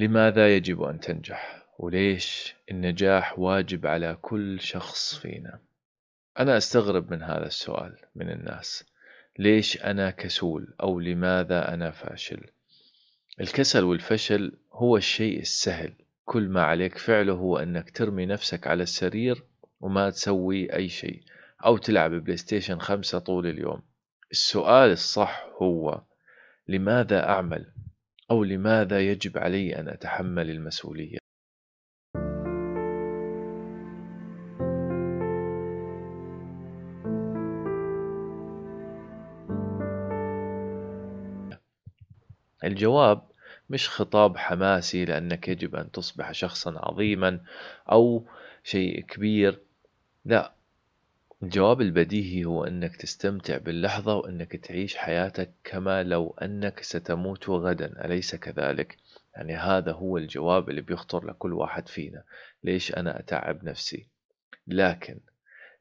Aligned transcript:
لماذا 0.00 0.56
يجب 0.56 0.82
أن 0.82 1.00
تنجح؟ 1.00 1.66
وليش 1.78 2.56
النجاح 2.70 3.38
واجب 3.38 3.86
على 3.86 4.18
كل 4.22 4.60
شخص 4.60 5.18
فينا؟ 5.18 5.58
أنا 6.38 6.56
أستغرب 6.56 7.10
من 7.12 7.22
هذا 7.22 7.46
السؤال 7.46 7.96
من 8.14 8.30
الناس 8.30 8.84
ليش 9.38 9.84
أنا 9.84 10.10
كسول 10.10 10.74
أو 10.82 11.00
لماذا 11.00 11.74
أنا 11.74 11.90
فاشل؟ 11.90 12.40
الكسل 13.40 13.84
والفشل 13.84 14.52
هو 14.72 14.96
الشيء 14.96 15.40
السهل 15.40 15.92
كل 16.24 16.48
ما 16.48 16.62
عليك 16.62 16.98
فعله 16.98 17.32
هو 17.32 17.58
أنك 17.58 17.90
ترمي 17.90 18.26
نفسك 18.26 18.66
على 18.66 18.82
السرير 18.82 19.42
وما 19.80 20.10
تسوي 20.10 20.76
أي 20.76 20.88
شيء 20.88 21.22
أو 21.66 21.76
تلعب 21.76 22.10
بلاي 22.10 22.36
ستيشن 22.36 22.78
خمسة 22.78 23.18
طول 23.18 23.46
اليوم 23.46 23.82
السؤال 24.30 24.90
الصح 24.90 25.46
هو 25.62 26.02
لماذا 26.68 27.28
أعمل 27.28 27.66
أو 28.30 28.44
لماذا 28.44 29.00
يجب 29.00 29.38
علي 29.38 29.76
أن 29.76 29.88
أتحمل 29.88 30.50
المسؤولية؟ 30.50 31.18
الجواب 42.64 43.22
مش 43.70 43.88
خطاب 43.88 44.36
حماسي 44.36 45.04
لأنك 45.04 45.48
يجب 45.48 45.76
أن 45.76 45.90
تصبح 45.90 46.32
شخصا 46.32 46.74
عظيما 46.76 47.40
أو 47.92 48.26
شيء 48.64 49.00
كبير 49.00 49.60
لا. 50.24 50.59
الجواب 51.42 51.80
البديهي 51.80 52.44
هو 52.44 52.64
أنك 52.64 52.96
تستمتع 52.96 53.58
باللحظة 53.58 54.14
وأنك 54.14 54.56
تعيش 54.56 54.96
حياتك 54.96 55.54
كما 55.64 56.02
لو 56.02 56.36
أنك 56.42 56.82
ستموت 56.82 57.50
غدا 57.50 58.04
أليس 58.04 58.34
كذلك؟ 58.34 58.96
يعني 59.36 59.56
هذا 59.56 59.92
هو 59.92 60.16
الجواب 60.16 60.70
اللي 60.70 60.80
بيخطر 60.80 61.26
لكل 61.26 61.52
واحد 61.52 61.88
فينا 61.88 62.24
ليش 62.64 62.94
أنا 62.94 63.20
أتعب 63.20 63.64
نفسي؟ 63.64 64.08
لكن 64.66 65.20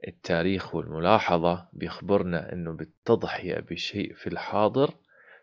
التاريخ 0.08 0.76
والملاحظة 0.76 1.68
بيخبرنا 1.74 2.54
أنه 2.54 2.72
بالتضحية 2.72 3.60
بشيء 3.60 4.14
في 4.14 4.28
الحاضر 4.28 4.96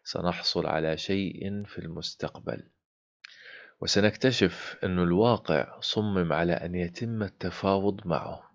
سنحصل 0.05 0.67
على 0.67 0.97
شيء 0.97 1.65
في 1.65 1.79
المستقبل 1.79 2.63
وسنكتشف 3.81 4.77
أن 4.85 4.99
الواقع 4.99 5.81
صمم 5.81 6.33
على 6.33 6.53
أن 6.53 6.75
يتم 6.75 7.23
التفاوض 7.23 8.07
معه 8.07 8.47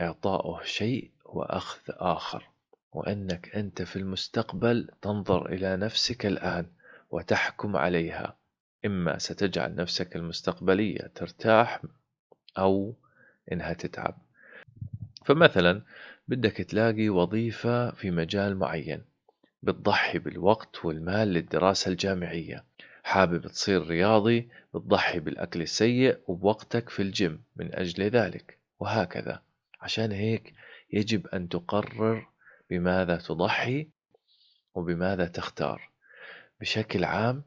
إعطاؤه 0.00 0.62
شيء 0.62 1.10
وأخذ 1.34 1.80
آخر. 1.88 2.48
وأنك 2.92 3.56
أنت 3.56 3.82
في 3.82 3.96
المستقبل 3.96 4.88
تنظر 5.02 5.46
إلى 5.46 5.76
نفسك 5.76 6.26
الآن 6.26 6.66
وتحكم 7.10 7.76
عليها. 7.76 8.36
إما 8.86 9.18
ستجعل 9.18 9.74
نفسك 9.74 10.16
المستقبلية 10.16 11.10
ترتاح 11.14 11.82
أو 12.58 12.94
إنها 13.52 13.72
تتعب. 13.72 14.18
فمثلا 15.24 15.82
بدك 16.28 16.56
تلاقي 16.56 17.08
وظيفة 17.08 17.90
في 17.90 18.10
مجال 18.10 18.56
معين. 18.56 19.04
بتضحي 19.62 20.18
بالوقت 20.18 20.84
والمال 20.84 21.28
للدراسة 21.28 21.90
الجامعية. 21.90 22.64
حابب 23.02 23.46
تصير 23.46 23.86
رياضي 23.86 24.48
بتضحي 24.74 25.20
بالأكل 25.20 25.62
السيء 25.62 26.18
وبوقتك 26.26 26.88
في 26.88 27.02
الجيم 27.02 27.42
من 27.56 27.74
أجل 27.74 28.04
ذلك. 28.04 28.58
وهكذا. 28.80 29.42
عشان 29.80 30.12
هيك 30.12 30.54
يجب 30.92 31.26
أن 31.26 31.48
تقرر 31.48 32.28
بماذا 32.70 33.16
تضحي 33.16 33.88
وبماذا 34.74 35.26
تختار. 35.26 35.90
بشكل 36.60 37.04
عام 37.04 37.42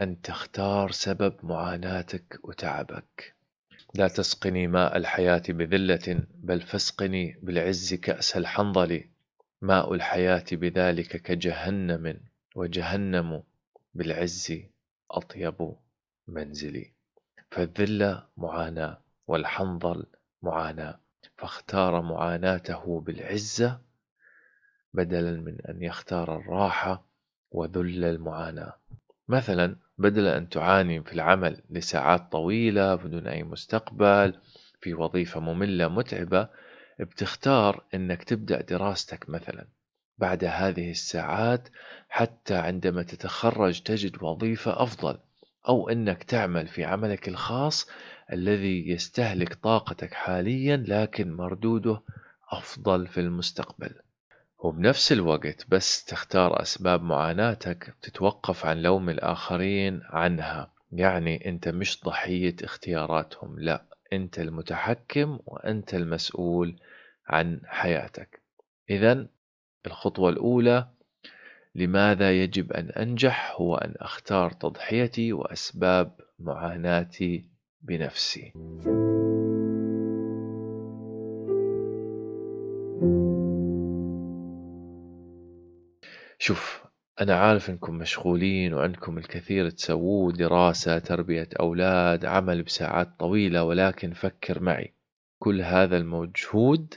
أن 0.00 0.20
تختار 0.22 0.90
سبب 0.90 1.34
معاناتك 1.42 2.38
وتعبك. 2.44 3.34
لا 3.94 4.08
تسقني 4.08 4.66
ماء 4.66 4.96
الحياة 4.96 5.42
بذلة 5.48 6.26
بل 6.34 6.60
فاسقني 6.60 7.38
بالعز 7.42 7.94
كأس 7.94 8.36
الحنظل. 8.36 9.04
ماء 9.62 9.94
الحياة 9.94 10.44
بذلك 10.52 11.22
كجهنم 11.22 12.20
وجهنم 12.56 13.42
بالعز 13.94 14.52
أطيب 15.10 15.72
منزلي. 16.28 16.92
فالذلة 17.50 18.26
معاناة 18.36 19.00
والحنظل 19.26 20.06
معاناة. 20.42 21.00
فاختار 21.36 22.02
معاناته 22.02 23.00
بالعزة 23.00 23.80
بدلا 24.94 25.40
من 25.40 25.60
أن 25.68 25.82
يختار 25.82 26.36
الراحة 26.36 27.04
وذل 27.50 28.04
المعاناة. 28.04 28.72
مثلا 29.28 29.76
بدل 29.98 30.26
أن 30.26 30.48
تعاني 30.48 31.02
في 31.02 31.12
العمل 31.12 31.62
لساعات 31.70 32.32
طويلة 32.32 32.94
بدون 32.94 33.26
أي 33.26 33.42
مستقبل 33.42 34.34
في 34.80 34.94
وظيفة 34.94 35.40
مملة 35.40 35.88
متعبة 35.88 36.48
بتختار 37.00 37.84
أنك 37.94 38.24
تبدأ 38.24 38.62
دراستك 38.62 39.30
مثلا. 39.30 39.66
بعد 40.18 40.44
هذه 40.44 40.90
الساعات 40.90 41.68
حتى 42.08 42.54
عندما 42.54 43.02
تتخرج 43.02 43.80
تجد 43.80 44.22
وظيفة 44.22 44.82
أفضل. 44.82 45.18
أو 45.68 45.88
أنك 45.88 46.22
تعمل 46.22 46.66
في 46.66 46.84
عملك 46.84 47.28
الخاص 47.28 47.88
الذي 48.32 48.88
يستهلك 48.88 49.54
طاقتك 49.54 50.14
حاليا 50.14 50.84
لكن 50.88 51.32
مردوده 51.32 52.02
أفضل 52.50 53.06
في 53.06 53.20
المستقبل. 53.20 53.94
وبنفس 54.58 55.12
الوقت 55.12 55.66
بس 55.68 56.04
تختار 56.04 56.62
أسباب 56.62 57.02
معاناتك 57.02 57.94
تتوقف 58.02 58.66
عن 58.66 58.82
لوم 58.82 59.10
الآخرين 59.10 60.00
عنها. 60.04 60.72
يعني 60.92 61.48
أنت 61.48 61.68
مش 61.68 62.04
ضحية 62.04 62.56
اختياراتهم 62.62 63.58
لا 63.58 63.84
أنت 64.12 64.38
المتحكم 64.38 65.38
وأنت 65.46 65.94
المسؤول 65.94 66.76
عن 67.26 67.60
حياتك. 67.66 68.42
إذا 68.90 69.26
الخطوة 69.86 70.30
الأولى 70.30 70.88
لماذا 71.78 72.42
يجب 72.42 72.72
أن 72.72 72.90
أنجح 72.90 73.54
هو 73.56 73.74
أن 73.74 73.94
أختار 73.96 74.50
تضحيتي 74.50 75.32
وأسباب 75.32 76.12
معاناتي 76.38 77.44
بنفسي. 77.82 78.52
شوف 86.38 86.84
أنا 87.20 87.34
عارف 87.34 87.70
إنكم 87.70 87.94
مشغولين 87.94 88.74
وعندكم 88.74 89.18
الكثير 89.18 89.70
تسووه 89.70 90.32
دراسة 90.32 90.98
تربية 90.98 91.48
أولاد 91.60 92.24
عمل 92.24 92.62
بساعات 92.62 93.08
طويلة 93.18 93.64
ولكن 93.64 94.12
فكر 94.12 94.62
معي. 94.62 94.94
كل 95.38 95.62
هذا 95.62 95.96
المجهود 95.96 96.94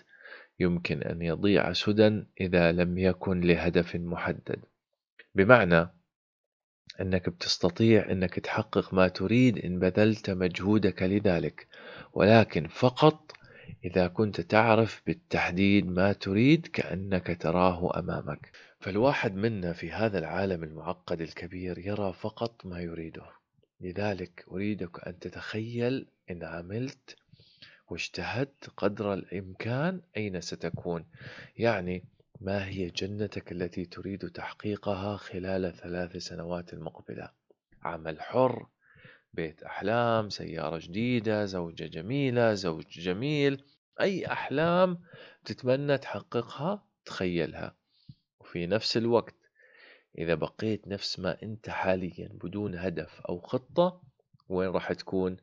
يمكن 0.59 1.02
أن 1.02 1.22
يضيع 1.22 1.74
سدى 1.74 2.24
إذا 2.41 2.72
لم 2.72 2.97
يكن 2.97 3.41
لهدف 3.41 3.96
محدد. 3.96 4.71
بمعنى 5.36 5.90
أنك 7.02 7.30
بتستطيع 7.30 8.12
أنك 8.12 8.40
تحقق 8.40 8.94
ما 8.94 9.08
تريد 9.08 9.66
إن 9.66 9.80
بذلت 9.80 10.30
مجهودك 10.30 11.03
لذلك 11.03 11.68
ولكن 12.14 12.68
فقط 12.68 13.31
إذا 13.86 14.08
كنت 14.08 14.41
تعرف 14.41 15.02
بالتحديد 15.08 15.88
ما 15.88 16.14
تريد 16.14 16.68
كأنك 16.68 17.41
تراه 17.41 18.00
أمامك. 18.00 18.52
فالواحد 18.80 19.36
منا 19.36 19.74
في 19.74 19.91
هذا 19.91 20.20
العالم 20.20 20.64
المعقد 20.64 21.22
الكبير 21.22 21.78
يرى 21.78 22.14
فقط 22.14 22.66
ما 22.66 22.80
يريده. 22.80 23.25
لذلك 23.81 24.46
أريدك 24.52 25.08
أن 25.08 25.20
تتخيل 25.20 26.08
إن 26.31 26.44
عملت 26.44 27.16
واجتهدت 27.90 28.70
قدر 28.78 29.14
الإمكان 29.14 30.02
أين 30.18 30.41
ستكون. 30.41 31.06
يعني 31.58 32.03
ما 32.41 32.68
هي 32.68 32.90
جنتك 32.90 33.52
التي 33.52 33.85
تريد 33.85 34.29
تحقيقها 34.29 35.18
خلال 35.18 35.74
ثلاث 35.74 36.18
سنوات 36.18 36.74
المقبلة 36.74 37.31
عمل 37.84 38.22
حر 38.22 38.68
بيت 39.34 39.63
أحلام 39.63 40.29
سيارة 40.29 40.79
جديدة 40.84 41.46
زوجة 41.46 41.85
جميلة 41.85 42.53
زوج 42.53 42.99
جميل 42.99 43.64
أي 44.02 44.28
أحلام 44.28 45.02
تتمنى 45.46 45.97
تحققها 45.97 46.85
تخيلها. 47.05 47.76
وفي 48.40 48.67
نفس 48.67 48.97
الوقت 48.97 49.35
إذا 50.17 50.35
بقيت 50.35 50.87
نفس 50.87 51.20
ما 51.20 51.44
أنت 51.44 51.70
حاليا 51.70 52.29
بدون 52.44 52.76
هدف 52.76 53.22
أو 53.22 53.40
خطة 53.40 54.02
وين 54.49 54.70
راح 54.70 54.94
تكون؟ 54.94 55.37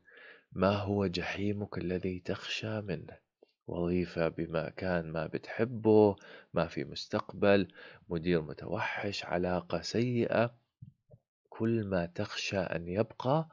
ما 0.51 0.75
هو 0.75 1.07
جحيمك 1.07 1.77
الذي 1.77 2.19
تخشى 2.19 2.81
منه؟ 2.81 3.28
وظيفة 3.69 4.27
بمكان 4.27 5.11
ما 5.11 5.25
بتحبه 5.27 6.15
ما 6.53 6.67
في 6.67 6.83
مستقبل 6.83 7.67
مدير 8.09 8.41
متوحش 8.41 9.25
علاقة 9.25 9.81
سيئة. 9.81 10.55
كل 11.49 11.83
ما 11.85 12.05
تخشى 12.05 12.57
أن 12.59 12.87
يبقى 12.87 13.49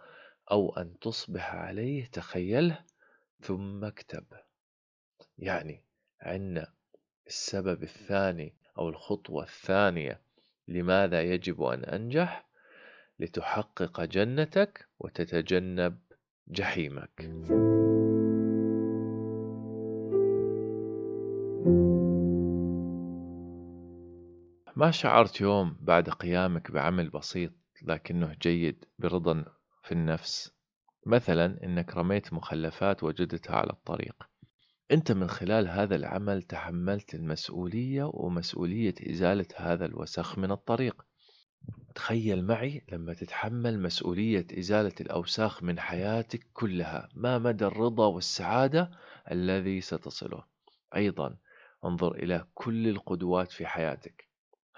أو 0.51 0.77
أن 0.77 0.99
تصبح 0.99 1.55
عليه 1.55 2.07
تخيله 2.07 2.85
ثم 3.41 3.85
اكتبه 3.85 4.41
يعني 5.39 5.85
عندنا 6.21 6.73
السبب 7.27 7.83
الثاني 7.83 8.55
أو 8.79 8.89
الخطوة 8.89 9.43
الثانية 9.43 10.21
لماذا 10.69 11.23
يجب 11.23 11.63
أن 11.63 11.85
أنجح؟ 11.85 12.47
لتحقق 13.19 14.01
جنتك 14.05 14.89
وتتجنب 14.99 15.99
جحيمك. 16.49 17.31
ما 24.77 24.91
شعرت 24.91 25.41
يوم 25.41 25.77
بعد 25.81 26.11
قيامك 26.11 26.71
بعمل 26.71 27.11
بسيط 27.11 27.53
لكنه 27.83 28.37
جيد 28.43 28.85
برضا 28.99 29.45
في 29.83 29.93
النفس؟ 29.93 30.53
مثلا 31.07 31.65
إنك 31.65 31.97
رميت 31.97 32.33
مخلفات 32.33 33.05
وجدتها 33.05 33.57
على 33.57 33.71
الطريق. 33.71 34.29
أنت 34.91 35.13
من 35.13 35.29
خلال 35.29 35.69
هذا 35.69 35.97
العمل 35.97 36.43
تحملت 36.43 37.15
المسؤولية 37.15 38.11
ومسؤولية 38.15 38.95
إزالة 39.11 39.47
هذا 39.57 39.85
الوسخ 39.85 40.39
من 40.39 40.51
الطريق. 40.51 41.07
تخيل 41.95 42.45
معي 42.45 42.85
لما 42.93 43.15
تتحمل 43.15 43.83
مسؤولية 43.83 44.47
إزالة 44.59 44.95
الأوساخ 45.01 45.63
من 45.63 45.81
حياتك 45.81 46.47
كلها 46.53 47.09
ما 47.15 47.39
مدى 47.39 47.67
الرضا 47.67 48.07
والسعادة 48.07 48.91
الذي 49.31 49.81
ستصله؟ 49.81 50.45
أيضا 50.97 51.37
انظر 51.85 52.15
إلى 52.15 52.47
كل 52.55 52.89
القدوات 52.89 53.53
في 53.53 53.67
حياتك. 53.67 54.27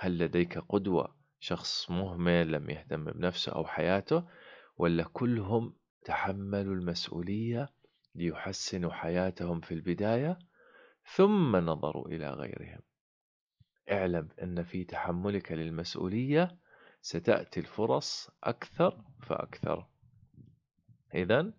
هل 0.01 0.19
لديك 0.19 0.59
قدوة؟ 0.59 1.15
شخص 1.41 1.91
مهمل 1.91 2.53
لم 2.53 2.71
يهتم 2.71 3.05
بنفسه 3.05 3.53
أو 3.53 3.67
حياته 3.67 4.25
ولا 4.77 5.05
كلهم 5.13 5.75
تحملوا 6.05 6.75
المسؤولية 6.75 7.69
ليحسنوا 8.15 8.93
حياتهم 8.93 9.61
في 9.61 9.75
البداية 9.75 10.39
ثم 11.15 11.57
نظروا 11.57 12.09
إلى 12.09 12.31
غيرهم؟ 12.31 12.81
اعلم 13.91 14.29
أن 14.43 14.63
في 14.63 14.85
تحملك 14.85 15.53
للمسؤولية 15.53 16.57
ستأتي 17.01 17.61
الفرص 17.61 18.31
أكثر 18.45 19.05
فأكثر. 19.23 19.87
إذا 21.15 21.53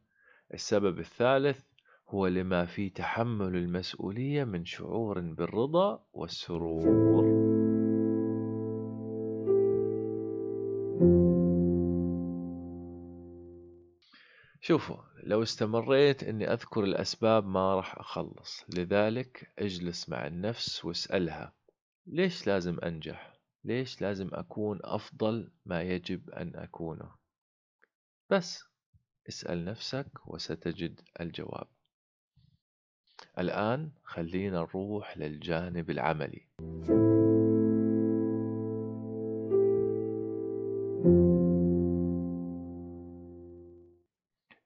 السبب 0.54 1.00
الثالث 1.00 1.64
هو 2.10 2.28
لما 2.28 2.66
في 2.66 2.90
تحمل 2.90 3.56
المسؤولية 3.56 4.44
من 4.44 4.66
شعور 4.66 5.20
بالرضا 5.20 6.06
والسرور. 6.14 7.39
شوفوا 14.62 14.98
لو 15.24 15.44
استمريت 15.44 16.24
إني 16.24 16.54
أذكر 16.54 16.84
الأسباب 16.84 17.48
ما 17.48 17.76
راح 17.76 17.98
أخلص. 17.98 18.66
لذلك 18.78 19.52
اجلس 19.60 20.10
مع 20.10 20.28
النفس 20.28 20.86
واسألها 20.86 21.54
ليش 22.08 22.48
لازم 22.48 22.80
أنجح؟ 22.80 23.34
ليش 23.64 24.02
لازم 24.02 24.30
أكون 24.34 24.80
أفضل 24.84 25.52
ما 25.66 25.82
يجب 25.82 26.30
أن 26.30 26.56
أكونه؟ 26.56 27.12
بس 28.30 28.64
اسأل 29.30 29.66
نفسك 29.66 30.28
وستجد 30.28 31.02
الجواب. 31.20 31.68
الآن 33.40 33.92
خلينا 34.04 34.60
نروح 34.60 35.18
للجانب 35.18 35.90
العملي. 35.90 36.48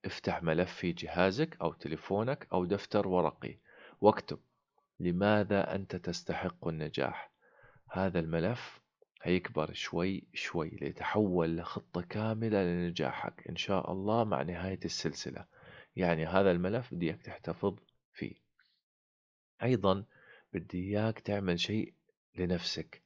افتح 0.05 0.43
ملف 0.43 0.73
في 0.73 0.91
جهازك 0.91 1.57
أو 1.61 1.73
تليفونك 1.73 2.47
أو 2.53 2.65
دفتر 2.65 3.07
ورقي. 3.07 3.57
واكتب 4.01 4.39
لماذا 4.99 5.75
أنت 5.75 5.95
تستحق 5.95 6.67
النجاح؟ 6.67 7.31
هذا 7.91 8.19
الملف 8.19 8.81
هيكبر 9.21 9.73
شوي 9.73 10.27
شوي 10.33 10.69
ليتحول 10.69 11.57
لخطة 11.57 12.01
كاملة 12.01 12.63
لنجاحك 12.63 13.47
إن 13.49 13.55
شاء 13.55 13.91
الله 13.91 14.23
مع 14.23 14.41
نهاية 14.41 14.79
السلسلة. 14.85 15.45
يعني 15.95 16.25
هذا 16.25 16.51
الملف 16.51 16.93
بدي 16.93 17.05
إياك 17.05 17.21
تحتفظ 17.21 17.75
فيه. 18.13 18.35
أيضا 19.63 20.05
بدي 20.53 20.79
إياك 20.79 21.19
تعمل 21.19 21.59
شيء 21.59 21.93
لنفسك. 22.35 23.01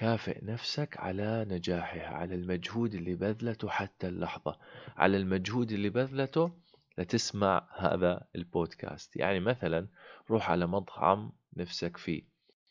كافئ 0.00 0.44
نفسك 0.44 0.96
على 1.00 1.46
نجاحها 1.48 2.06
على 2.06 2.34
المجهود 2.34 2.94
اللي 2.94 3.14
بذلته 3.14 3.68
حتى 3.68 4.08
اللحظة. 4.08 4.58
على 4.96 5.16
المجهود 5.16 5.72
اللي 5.72 5.90
بذلته 5.90 6.52
لتسمع 6.98 7.68
هذا 7.76 8.26
البودكاست. 8.36 9.16
يعني 9.16 9.40
مثلا 9.40 9.88
روح 10.30 10.50
على 10.50 10.66
مطعم 10.66 11.32
نفسك 11.56 11.96
فيه 11.96 12.22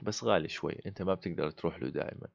بس 0.03 0.23
غالي 0.23 0.47
شوي 0.47 0.73
أنت 0.85 1.01
ما 1.01 1.13
بتقدر 1.13 1.51
تروح 1.51 1.79
له 1.79 1.89
دائما. 1.89 2.27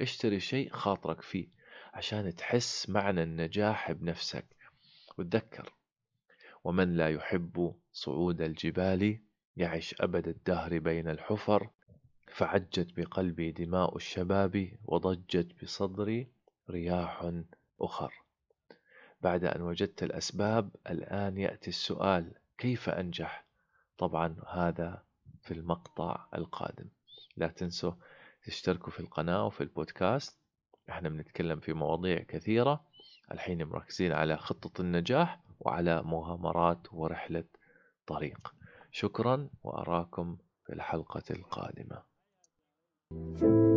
اشتري 0.00 0.40
شيء 0.40 0.70
خاطرك 0.72 1.20
فيه 1.20 1.48
عشان 1.94 2.34
تحس 2.34 2.88
معنى 2.90 3.22
النجاح 3.22 3.92
بنفسك. 3.92 4.56
وتذكر 5.18 5.72
ومن 6.64 6.96
لا 6.96 7.08
يحب 7.08 7.74
صعود 7.92 8.40
الجبال 8.40 9.18
يعش 9.56 9.94
أبد 10.00 10.28
الدهر 10.28 10.78
بين 10.78 11.08
الحفر 11.08 11.70
فعجت 12.34 12.88
بقلبي 12.96 13.52
دماء 13.52 13.96
الشباب 13.96 14.68
وضجت 14.84 15.62
بصدري 15.62 16.28
رياح 16.70 17.32
أخر. 17.80 18.12
بعد 19.20 19.44
أن 19.44 19.60
وجدت 19.62 20.02
الأسباب 20.02 20.70
الآن 20.90 21.38
يأتي 21.38 21.70
السؤال 21.70 22.34
كيف 22.58 22.88
أنجح؟ 22.88 23.46
طبعا 23.98 24.36
هذا 24.48 25.02
في 25.42 25.54
المقطع 25.54 26.26
القادم. 26.34 26.88
لا 27.36 27.46
تنسوا 27.46 27.92
تشتركوا 28.44 28.92
في 28.92 29.00
القناة 29.00 29.46
وفي 29.46 29.60
البودكاست. 29.60 30.38
إحنا 30.90 31.08
بنتكلم 31.08 31.60
في 31.60 31.72
مواضيع 31.72 32.18
كثيرة. 32.18 32.84
الحين 33.32 33.64
مركزين 33.64 34.12
على 34.12 34.36
خطة 34.36 34.80
النجاح 34.80 35.40
وعلى 35.60 36.02
مغامرات 36.02 36.92
ورحلة 36.92 37.44
طريق. 38.06 38.54
شكرا 38.90 39.48
وأراكم 39.62 40.36
في 40.66 40.72
الحلقة 40.72 41.24
القادمة. 41.30 42.11
Thank 43.14 43.42
you. 43.42 43.71